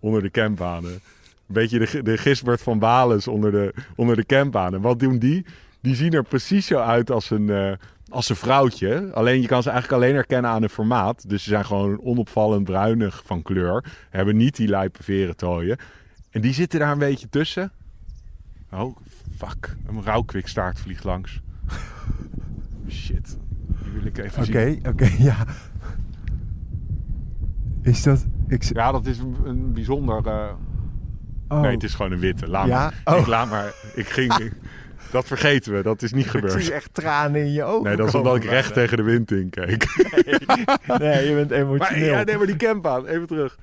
[0.00, 0.90] onder de campanen.
[0.90, 1.00] Een
[1.46, 4.80] beetje de, de Gisbert van Balens onder de, onder de campanen.
[4.80, 5.46] Wat doen die?
[5.80, 7.72] Die zien er precies zo uit als een, eh,
[8.08, 9.10] als een vrouwtje.
[9.12, 11.28] Alleen je kan ze eigenlijk alleen herkennen aan hun formaat.
[11.28, 13.84] Dus ze zijn gewoon onopvallend bruinig van kleur.
[14.10, 15.78] Hebben niet die lijpe verentooien.
[16.30, 17.72] En die zitten daar een beetje tussen.
[18.72, 18.96] Oh,
[19.36, 19.76] fuck.
[19.86, 21.40] Een rouwkwikstaart vliegt langs.
[22.88, 23.38] Shit.
[23.82, 24.86] Die wil ik even Oké, zien.
[24.88, 25.46] oké, ja.
[27.82, 28.26] Is dat...
[28.50, 30.26] Ik, Ja, dat is een, een bijzonder...
[30.26, 30.48] eh,
[31.48, 31.60] oh.
[31.60, 32.48] Nee, het is gewoon een witte.
[32.48, 32.92] Laat Ja?
[33.04, 33.14] maar.
[33.14, 33.20] Oh.
[33.20, 33.72] Ik laat maar.
[33.94, 34.34] Ik ging...
[34.38, 34.52] ik-
[35.10, 35.82] dat vergeten we.
[35.82, 36.62] Dat is niet Ik gebeurd.
[36.62, 39.30] zie echt tranen in je ogen Nee, dat is omdat ik recht tegen de wind
[39.30, 39.86] in keek.
[40.98, 42.04] Nee, je bent Maar emotioneel.
[42.12, 43.06] ja, nee, maar die campaan.
[43.06, 43.58] Even terug.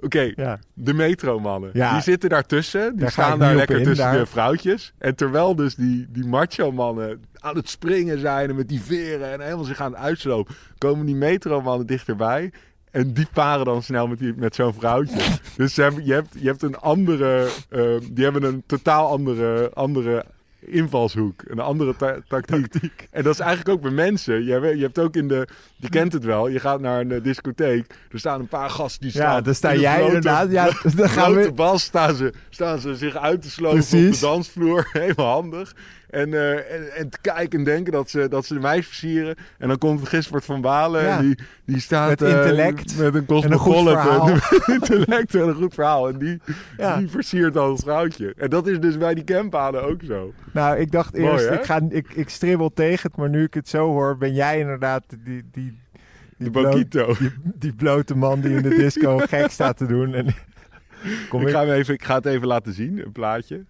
[0.00, 0.58] Oké, Ja.
[0.74, 1.70] de metromannen.
[1.72, 1.92] Ja.
[1.92, 2.90] Die zitten daartussen.
[2.90, 4.18] Die Daar staan ik daar lekker in, tussen daar.
[4.18, 4.92] de vrouwtjes.
[4.98, 8.48] En terwijl dus die, die macho mannen aan het springen zijn...
[8.50, 10.54] en met die veren en helemaal zich aan het uitslopen...
[10.78, 12.52] komen die metromannen dichterbij...
[12.90, 15.20] En die paren dan snel met, die, met zo'n vrouwtje.
[15.56, 17.48] dus ze hebben, je, hebt, je hebt een andere...
[17.68, 20.24] eh, die hebben een totaal andere, andere
[20.60, 21.42] invalshoek.
[21.46, 23.08] Een andere ta- tactiek.
[23.10, 24.44] En dat is eigenlijk ook bij mensen.
[24.44, 25.48] Je je hebt ook in de...
[25.80, 26.48] Je kent het wel.
[26.48, 27.94] Je gaat naar een eh, discotheek.
[28.10, 29.34] Er staan een paar gasten die staan...
[29.34, 30.50] Ja, daar sta in jij grote- inderdaad.
[30.50, 31.52] Ja, dan gaan we...
[31.52, 34.88] bas staan ze, staan ze zich uit te slopen op de dansvloer.
[34.92, 35.74] Helemaal handig.
[36.10, 39.34] En, eh, en, en te kijken en denken dat ze, dat ze de meisjes versieren.
[39.58, 41.02] En dan komt Gisbert van Balen.
[41.02, 41.16] Ja.
[41.18, 42.08] En die, die staat...
[42.08, 44.40] Met eh, intellect met een cosmopolitan.
[44.80, 46.08] intellect en een goed verhaal.
[46.08, 46.40] En die,
[46.76, 46.96] Ja.
[46.96, 48.34] die versiert dan het vrouwtje.
[48.36, 50.32] En dat is dus bij die campanen ook zo.
[50.52, 53.68] Nou, ik dacht eerst, ik, ga, ik, ik stribbel tegen het, maar nu ik het
[53.68, 55.67] zo hoor, ben jij inderdaad die, die,
[56.38, 57.14] die, Bokito.
[57.18, 60.14] die, die blote man die in de disco gek staat te doen.
[60.14, 60.26] En,
[61.28, 63.64] kom Ik ik, ga, hem even, ik ga het even laten zien, een plaatje.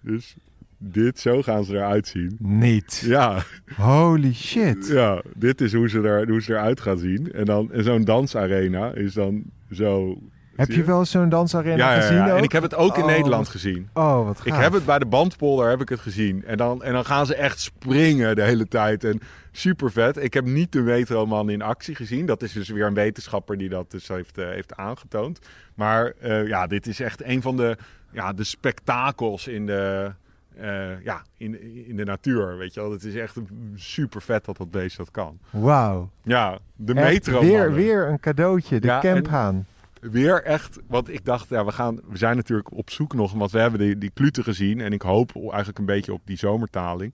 [0.00, 0.36] Dus
[0.78, 2.36] dit, zo gaan ze eruit zien.
[2.38, 3.02] Niet.
[3.06, 3.42] Ja,
[3.76, 4.86] Holy shit.
[4.86, 7.32] ja dit is hoe ze, er, hoe ze eruit gaan zien.
[7.32, 10.18] En dan en zo'n dansarena is dan zo...
[10.56, 12.30] Heb je wel zo'n dansarena Ja, ja, gezien ja.
[12.30, 12.36] ook?
[12.38, 13.88] En ik heb het ook in Oh, Nederland gezien.
[13.92, 14.46] Oh, wat gaaf.
[14.46, 16.44] Ik heb het bij de bandpolder heb ik het gezien.
[16.44, 19.04] En dan, en dan gaan ze echt springen de hele tijd.
[19.04, 19.20] En
[19.52, 20.16] super vet.
[20.16, 22.26] Ik heb niet de metroman in actie gezien.
[22.26, 25.38] Dat is dus weer een wetenschapper die dat dus heeft, eh, heeft aangetoond.
[25.74, 27.76] Maar eh, ja, dit is echt een van de,
[28.10, 30.12] ja, de spektakels in de,
[30.56, 32.56] eh, ja, in, in de natuur.
[32.56, 32.90] Weet je wel.
[32.90, 33.36] Het is echt
[33.74, 35.38] super vet dat dat beest dat kan.
[35.50, 36.10] Wauw.
[36.22, 37.40] Ja, de metro.
[37.40, 38.80] Weer, weer een cadeautje.
[38.80, 39.66] De Ja, camphaan.
[40.10, 43.50] Weer echt, want ik dacht, ja, we, gaan, we zijn natuurlijk op zoek nog, want
[43.50, 44.80] we hebben die, die kluten gezien.
[44.80, 47.12] En ik hoop eigenlijk een beetje op die zomertaling.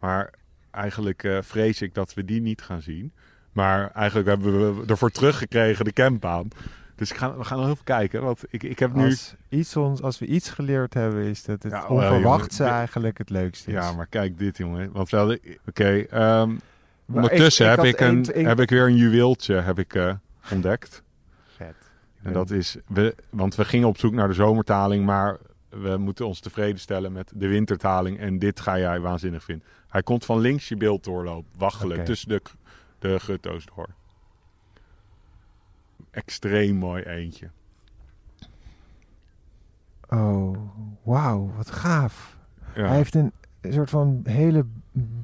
[0.00, 0.30] Maar
[0.70, 3.12] eigenlijk eh, vrees ik dat we die niet gaan zien.
[3.52, 6.48] Maar eigenlijk hebben we ervoor teruggekregen de campaan.
[6.96, 8.22] Dus ik ga, we gaan nog even kijken.
[8.22, 9.04] Want ik, ik heb nu...
[9.04, 12.76] Als, iets ons, als we iets geleerd hebben, is dat het Ja, onverwachtse jongen.
[12.78, 13.74] eigenlijk het leukste is.
[13.76, 14.92] Ja, maar kijk dit, jongen.
[14.92, 15.38] Want we hadden...
[15.66, 16.48] Oké, ehm,
[17.06, 20.12] Maar ondertussen ik- ik heb, ik een, heb ik weer een juweeltje heb ik, eh,
[20.52, 21.02] ontdekt.
[22.22, 26.26] En dat is, we, want we gingen op zoek naar de zomertaling, maar we moeten
[26.26, 28.18] ons tevreden stellen met de wintertaling.
[28.18, 29.66] En dit ga jij waanzinnig vinden.
[29.88, 32.42] Hij komt van links je beeld doorlopen, waggelen, tussen de,
[32.98, 33.88] de gutto's door.
[36.10, 37.50] Extreem mooi eentje.
[40.08, 40.58] Oh,
[41.02, 42.36] wauw, wat gaaf.
[42.74, 42.86] Ja.
[42.86, 43.32] Hij heeft een
[43.62, 44.66] soort van hele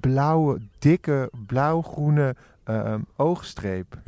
[0.00, 4.00] blauwe, dikke, blauw-groene ehm, oogstreep.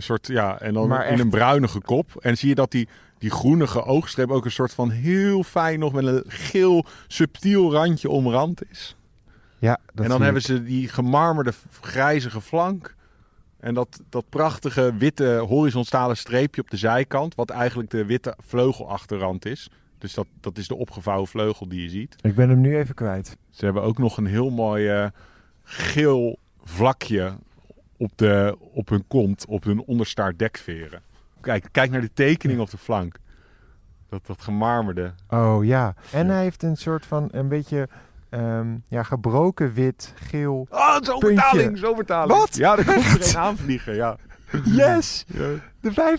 [0.00, 2.16] Een soort, ja, en dan Maar in een bruinige kop.
[2.20, 5.92] En zie je dat die, die groenige oogstreep ook een soort van heel fijn nog
[5.92, 8.96] met een geel subtiel randje omrand is.
[9.58, 10.46] Ja, dat en dan hebben ik.
[10.46, 12.94] ze die gemarmerde grijzige flank.
[13.58, 17.34] En dat, dat prachtige witte horizontale streepje op de zijkant.
[17.34, 19.70] Wat eigenlijk de witte vleugelachterrand is.
[19.98, 22.16] Dus dat, dat is de opgevouwen vleugel die je ziet.
[22.20, 23.36] Ik ben hem nu even kwijt.
[23.50, 25.06] Ze hebben ook nog een heel mooi eh,
[25.62, 27.32] geel vlakje
[28.00, 29.46] op, de, op hun kont.
[29.46, 31.02] Op hun onderstaart dekveren.
[31.40, 33.16] Kijk, kijk naar de tekening op de flank.
[34.08, 35.12] Dat, dat gemarmerde.
[35.28, 35.94] Oh ja.
[36.12, 37.88] En hij heeft een soort van een beetje
[38.28, 40.66] ehm, ja, gebroken wit, geel.
[40.70, 42.38] Oh, zomertaling, zomertaling.
[42.38, 42.56] Wat?
[42.56, 44.16] Ja, daar komt er een aanvliegen, ja.
[44.64, 45.24] Yes!
[45.26, 45.48] ja.
[45.80, 46.18] De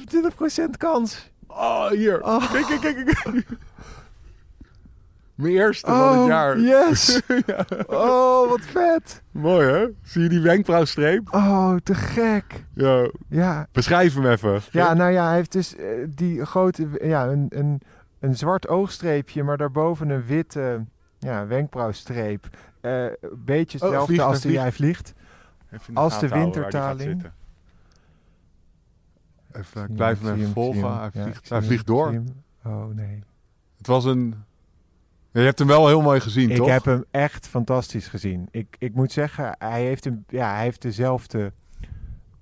[0.74, 1.32] 25% kans.
[1.48, 2.24] Oh, hier.
[2.24, 2.52] Oh.
[2.52, 3.46] Kijk, kijk, kijk, kijk.
[5.42, 6.60] Mijn eerste van Oh, het jaar.
[6.60, 7.22] yes!
[7.46, 7.66] Ja.
[7.88, 9.22] Oh, wat vet!
[9.32, 9.86] Mooi, hè?
[10.04, 11.34] Zie je die wenkbrauwstreep?
[11.34, 12.66] Oh, te gek.
[12.74, 13.10] Ja.
[13.30, 14.62] Ja, Beschrijf hem even.
[14.72, 17.82] ja nou ja, hij heeft dus eh, die grote, ja, een, een,
[18.20, 20.86] een zwart oogstreepje, maar daarboven een witte
[21.20, 22.48] ja, wenkbrauwstreep.
[22.82, 25.14] Eh, Een beetje Oh, hetzelfde vliegt, als die hij vliegt.
[25.70, 27.24] De Als de wintertaling-.
[29.52, 31.00] Even, ik blijf hem, even volgen.
[31.00, 32.22] Hij vliegt, hij vliegt door.
[32.66, 33.24] Oh nee.
[33.78, 34.36] Het was een...
[35.34, 36.68] Je hebt hem wel heel mooi gezien, Ik toch?
[36.68, 38.48] heb hem echt fantastisch gezien.
[38.52, 41.52] Ik, ik moet zeggen, hij heeft, een, ja, hij heeft dezelfde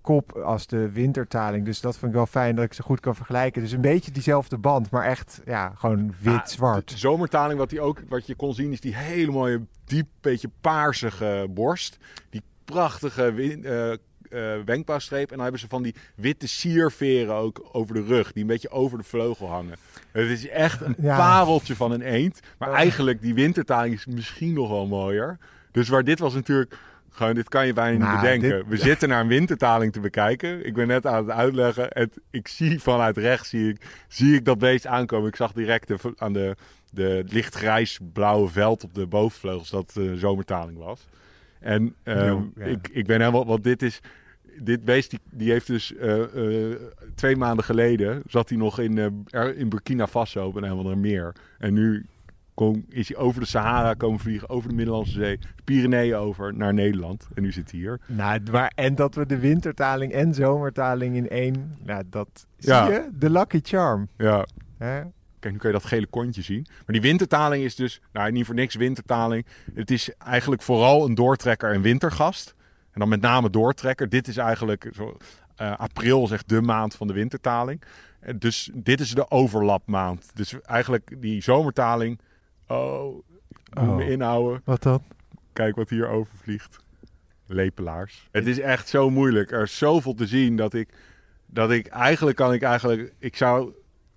[0.02, 1.65] kop als de wintertaling.
[1.65, 3.62] Dus dat vind ik wel fijn dat ik ze goed kan vergelijken.
[3.62, 6.89] Dus een beetje diezelfde band, maar echt ja, gewoon Ja, wit-zwart.
[6.89, 10.49] De zomertaling, wat, hij ook, wat je kon zien, is die hele mooie, diep, beetje
[10.62, 11.97] paarsige borst.
[12.30, 13.91] Die prachtige win- eh,
[14.29, 15.23] eh, wenkbrauwstreep.
[15.29, 18.69] En dan hebben ze van die witte sierveren ook over de rug, die een beetje
[18.69, 19.75] over de vleugel hangen.
[20.11, 21.17] Het is echt een Ja.
[21.17, 22.39] pareltje van een eend.
[22.57, 25.37] Maar eigenlijk, die wintertaling is misschien nog wel mooier.
[25.71, 26.77] Dus waar dit was natuurlijk...
[27.11, 28.49] Gewoon, dit kan je bijna niet Nou, bedenken.
[28.49, 30.65] dit- We zitten naar een wintertaling te bekijken.
[30.65, 31.85] Ik ben net aan het uitleggen.
[31.89, 35.27] Het, ik zie vanuit rechts zie ik, zie ik dat beest aankomen.
[35.27, 36.55] Ik zag direct de, aan de,
[36.91, 41.07] de lichtgrijs-blauwe veld op de bovenvleugels dat de zomertaling was.
[41.59, 42.65] En ehm, ja.
[42.65, 43.99] ik, ik ben helemaal, want dit is,
[44.61, 46.79] dit beest die, die heeft dus eh, eh,
[47.15, 51.35] twee maanden geleden zat hij nog in, eh, in Burkina Faso op een andere meer.
[51.57, 52.05] En nu
[52.53, 56.73] kom, is hij over de Sahara komen vliegen, over de Middellandse Zee, Pyreneeën over naar
[56.73, 57.27] Nederland.
[57.33, 57.99] En nu zit hij hier.
[58.07, 61.77] Nou, maar, en dat we de wintertaling en zomertaling in één...
[61.85, 62.87] Nou, dat zie Ja.
[62.89, 63.09] je?
[63.13, 64.07] De Lucky Charm.
[64.17, 64.45] Ja,
[64.77, 65.01] Hè?
[65.39, 66.65] Kijk, nu kun je dat gele kontje zien.
[66.69, 69.45] Maar die wintertaling is dus, nou niet voor niks wintertaling.
[69.73, 72.56] Het is eigenlijk vooral een doortrekker en wintergast.
[72.91, 74.10] En dan met name doortrekker.
[74.10, 75.17] Dit is eigenlijk, zo,
[75.56, 77.82] eh, april is echt de maand van de wintertaling.
[78.19, 80.32] En dus dit is de overlapmaand.
[80.34, 82.19] Dus eigenlijk die zomertaling,
[82.67, 83.15] oh,
[83.73, 83.99] me Oh.
[84.10, 84.62] inhouden.
[84.63, 85.04] Wat dan?
[85.54, 86.80] Kijk wat hier overvliegt.
[87.45, 88.28] Lepelaars.
[88.32, 89.52] Het is echt zo moeilijk.
[89.52, 90.89] Er is zoveel te zien dat ik,
[91.45, 93.71] dat ik eigenlijk kan ik eigenlijk, ik zou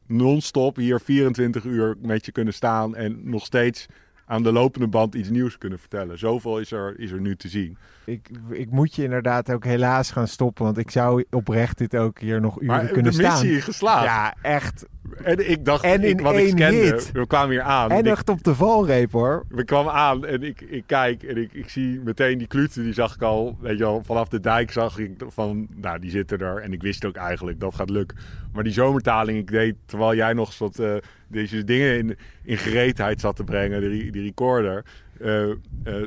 [0.06, 3.86] non-stop hier 24 uur met je kunnen staan en nog steeds
[4.26, 6.18] aan de lopende band iets nieuws kunnen vertellen.
[6.18, 7.76] Zoveel is er, is er nu te zien.
[8.04, 12.18] Ik, ik moet je inderdaad ook helaas gaan stoppen, want ik zou oprecht dit ook
[12.18, 13.40] hier nog uren Maar kunnen de staan.
[13.40, 14.04] missie geslaagd.
[14.04, 14.86] Ja, echt.
[15.24, 17.12] En ik dacht, En ik, wat ik hit.
[17.12, 17.90] we kwamen hier aan.
[17.90, 19.44] En en ik, echt op de valreep hoor.
[19.48, 22.92] we kwamen aan en ik, ik kijk en ik, ik zie meteen die kluten, die
[22.92, 26.38] zag ik al, weet je wel, vanaf de dijk zag ik van, nou die zitten
[26.38, 26.62] er.
[26.62, 28.18] En ik wist ook eigenlijk, dat gaat lukken.
[28.52, 30.94] Maar die zomertaling, ik deed, terwijl jij nog wat eh,
[31.28, 34.84] deze dingen in, in gereedheid zat te brengen, die, die recorder,
[35.20, 35.48] eh,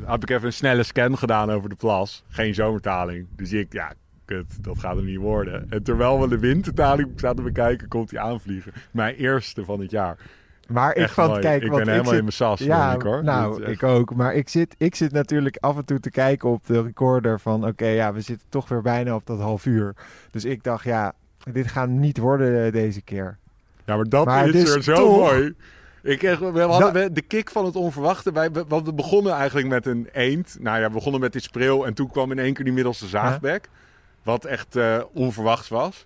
[0.05, 2.23] heb ik even een snelle scan gedaan over de plas.
[2.27, 3.27] Geen zomertaling.
[3.35, 3.93] Dus ik, ja,
[4.25, 5.65] kut, dat gaat hem niet worden.
[5.69, 8.71] En terwijl we de wintertaling zaten bekijken, komt hij aanvliegen.
[8.91, 10.17] Mijn eerste van het jaar.
[10.67, 11.41] Maar ik Echt vond, mooi.
[11.41, 13.23] kijk, ik want ben helemaal zit, in mijn sas, Ja, ik, hoor.
[13.23, 14.15] nou, echt- ik ook.
[14.15, 17.65] Maar ik zit, ik zit natuurlijk af en toe te kijken op de recorder van...
[17.67, 19.93] Oké, ja, we zitten toch weer bijna op dat half uur.
[20.31, 21.13] Dus ik dacht, ja,
[21.51, 23.38] dit gaat niet worden eh, deze keer.
[23.85, 25.53] Ja, maar dat Maar is dus er zo toch- mooi.
[26.01, 28.31] Ik we hadden Dat- de kick van het onverwachte.
[28.31, 30.57] Wij, we- want we begonnen eigenlijk met een eend.
[30.59, 31.85] Nou ja, we begonnen met die spreeuw.
[31.85, 33.69] En toen kwam in één keer die middelste zaagbek.
[34.25, 36.05] Wat echt eh, onverwachts was.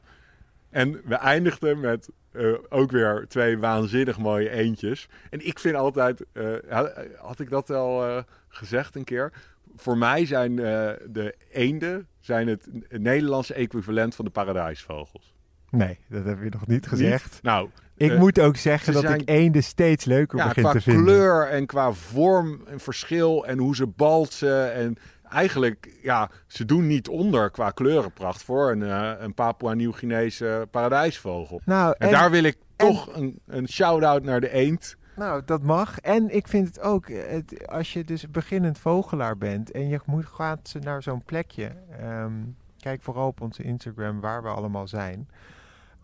[0.70, 5.10] En we eindigden met eh, ook weer twee waanzinnig mooie eendjes.
[5.30, 9.32] En ik vind altijd, eh, had, had ik dat al gezegd een keer?
[9.76, 15.34] Voor mij zijn de eenden zijn het Nederlandse equivalent van de paradijsvogels.
[15.70, 17.32] Nee, dat heb je nog niet gezegd.
[17.32, 17.42] Niet?
[17.44, 20.72] Nou, Ik moet ook zeggen ze dat zijn- ik eenden steeds leuker ja, begin qua
[20.72, 21.04] te vinden.
[21.04, 24.74] kleur en qua vorm en verschil en hoe ze balsen.
[24.74, 24.98] En
[25.32, 31.62] eigenlijk, ja, ze doen niet onder qua kleurenpracht voor een, eh, een Papua-Nieuw-Guinese paradijsvogel.
[31.66, 34.96] Nou, En, en, daar wil ik en- toch een, een shout-out naar de eend.
[35.16, 36.00] nou, dat mag.
[36.00, 40.26] En ik vind het ook, het, als je dus beginnend vogelaar bent en je moet,
[40.26, 41.72] gaat naar zo'n plekje.
[42.00, 42.34] ehm,
[42.80, 45.28] kijk vooral op onze Instagram waar we allemaal zijn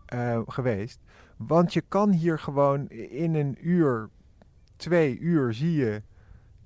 [0.06, 0.98] eh, geweest.
[1.36, 4.08] Want je kan hier gewoon in een uur,
[4.76, 6.02] twee uur zie je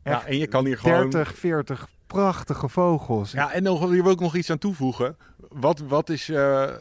[0.04, 1.10] Ja, en je kan hier gewoon...
[1.10, 3.32] 30, 40 prachtige vogels.
[3.32, 5.16] Ja, en nog, hier wil ik nog iets aan toevoegen.
[5.48, 6.72] Wat, wat is eh, eh,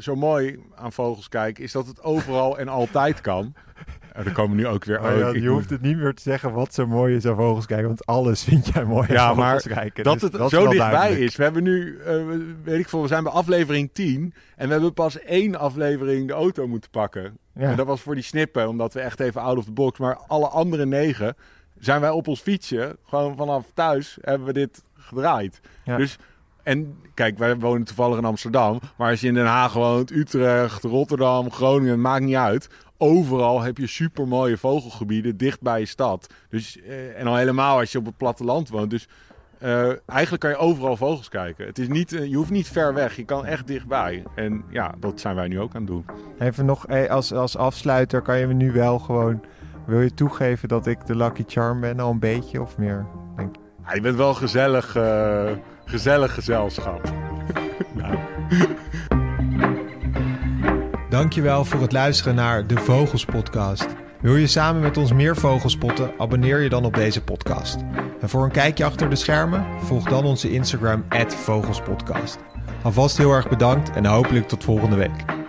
[0.00, 3.54] zo mooi aan vogels kijken, is dat het overal en altijd kan.
[4.12, 5.00] En er komen nu ook weer...
[5.00, 7.66] Oh ja, je hoeft het niet meer te zeggen wat zo mooi is aan vogels
[7.66, 10.04] kijken, want alles vind jij mooi aan Ja, vogels kijken.
[10.04, 11.20] dat Dus het zo dichtbij duidelijk.
[11.30, 11.36] is.
[11.36, 12.16] We hebben nu, eh,
[12.64, 16.32] weet ik veel, we zijn bij aflevering 10 en we hebben pas één aflevering de
[16.32, 17.38] auto moeten pakken.
[17.54, 17.70] Ja.
[17.70, 19.98] En dat was voor die snippen, omdat we echt even out of the box.
[19.98, 21.36] Maar alle andere negen
[21.80, 25.60] zijn wij op ons fietsje, gewoon vanaf thuis, hebben we dit gedraaid.
[25.84, 25.96] Ja.
[25.96, 26.18] Dus,
[26.62, 28.80] en kijk, wij wonen toevallig in Amsterdam.
[28.96, 32.68] Maar als je in Den Haag woont, Utrecht, Rotterdam, Groningen, maakt niet uit.
[32.96, 36.34] Overal heb je super mooie vogelgebieden dicht bij je stad.
[36.48, 38.90] Dus, eh, en al helemaal als je op het platteland woont.
[38.90, 39.08] Dus
[39.58, 41.66] eh, eigenlijk kan je overal vogels kijken.
[41.66, 43.16] Het is niet, eh, je hoeft niet ver weg.
[43.16, 44.22] Je kan echt dichtbij.
[44.34, 46.04] En ja, dat zijn wij nu ook aan het doen.
[46.38, 49.40] Even nog eh, als, als afsluiter kan je nu wel gewoon...
[49.88, 53.06] Wil je toegeven dat ik de Lucky Charm ben al een beetje of meer?
[53.36, 53.54] Denk,
[53.86, 55.50] Ja, je bent wel gezellig, eh,
[55.84, 57.00] gezellig gezelschap.
[61.10, 63.86] Dankjewel voor het luisteren naar de Vogels Podcast.
[64.20, 66.10] Wil je samen met ons meer vogels spotten?
[66.18, 67.76] Abonneer je dan op deze podcast.
[68.20, 72.38] En voor een kijkje achter de schermen, volg dan onze Instagram, Vogelspodcast.
[72.82, 75.47] Alvast heel erg bedankt en hopelijk tot volgende week.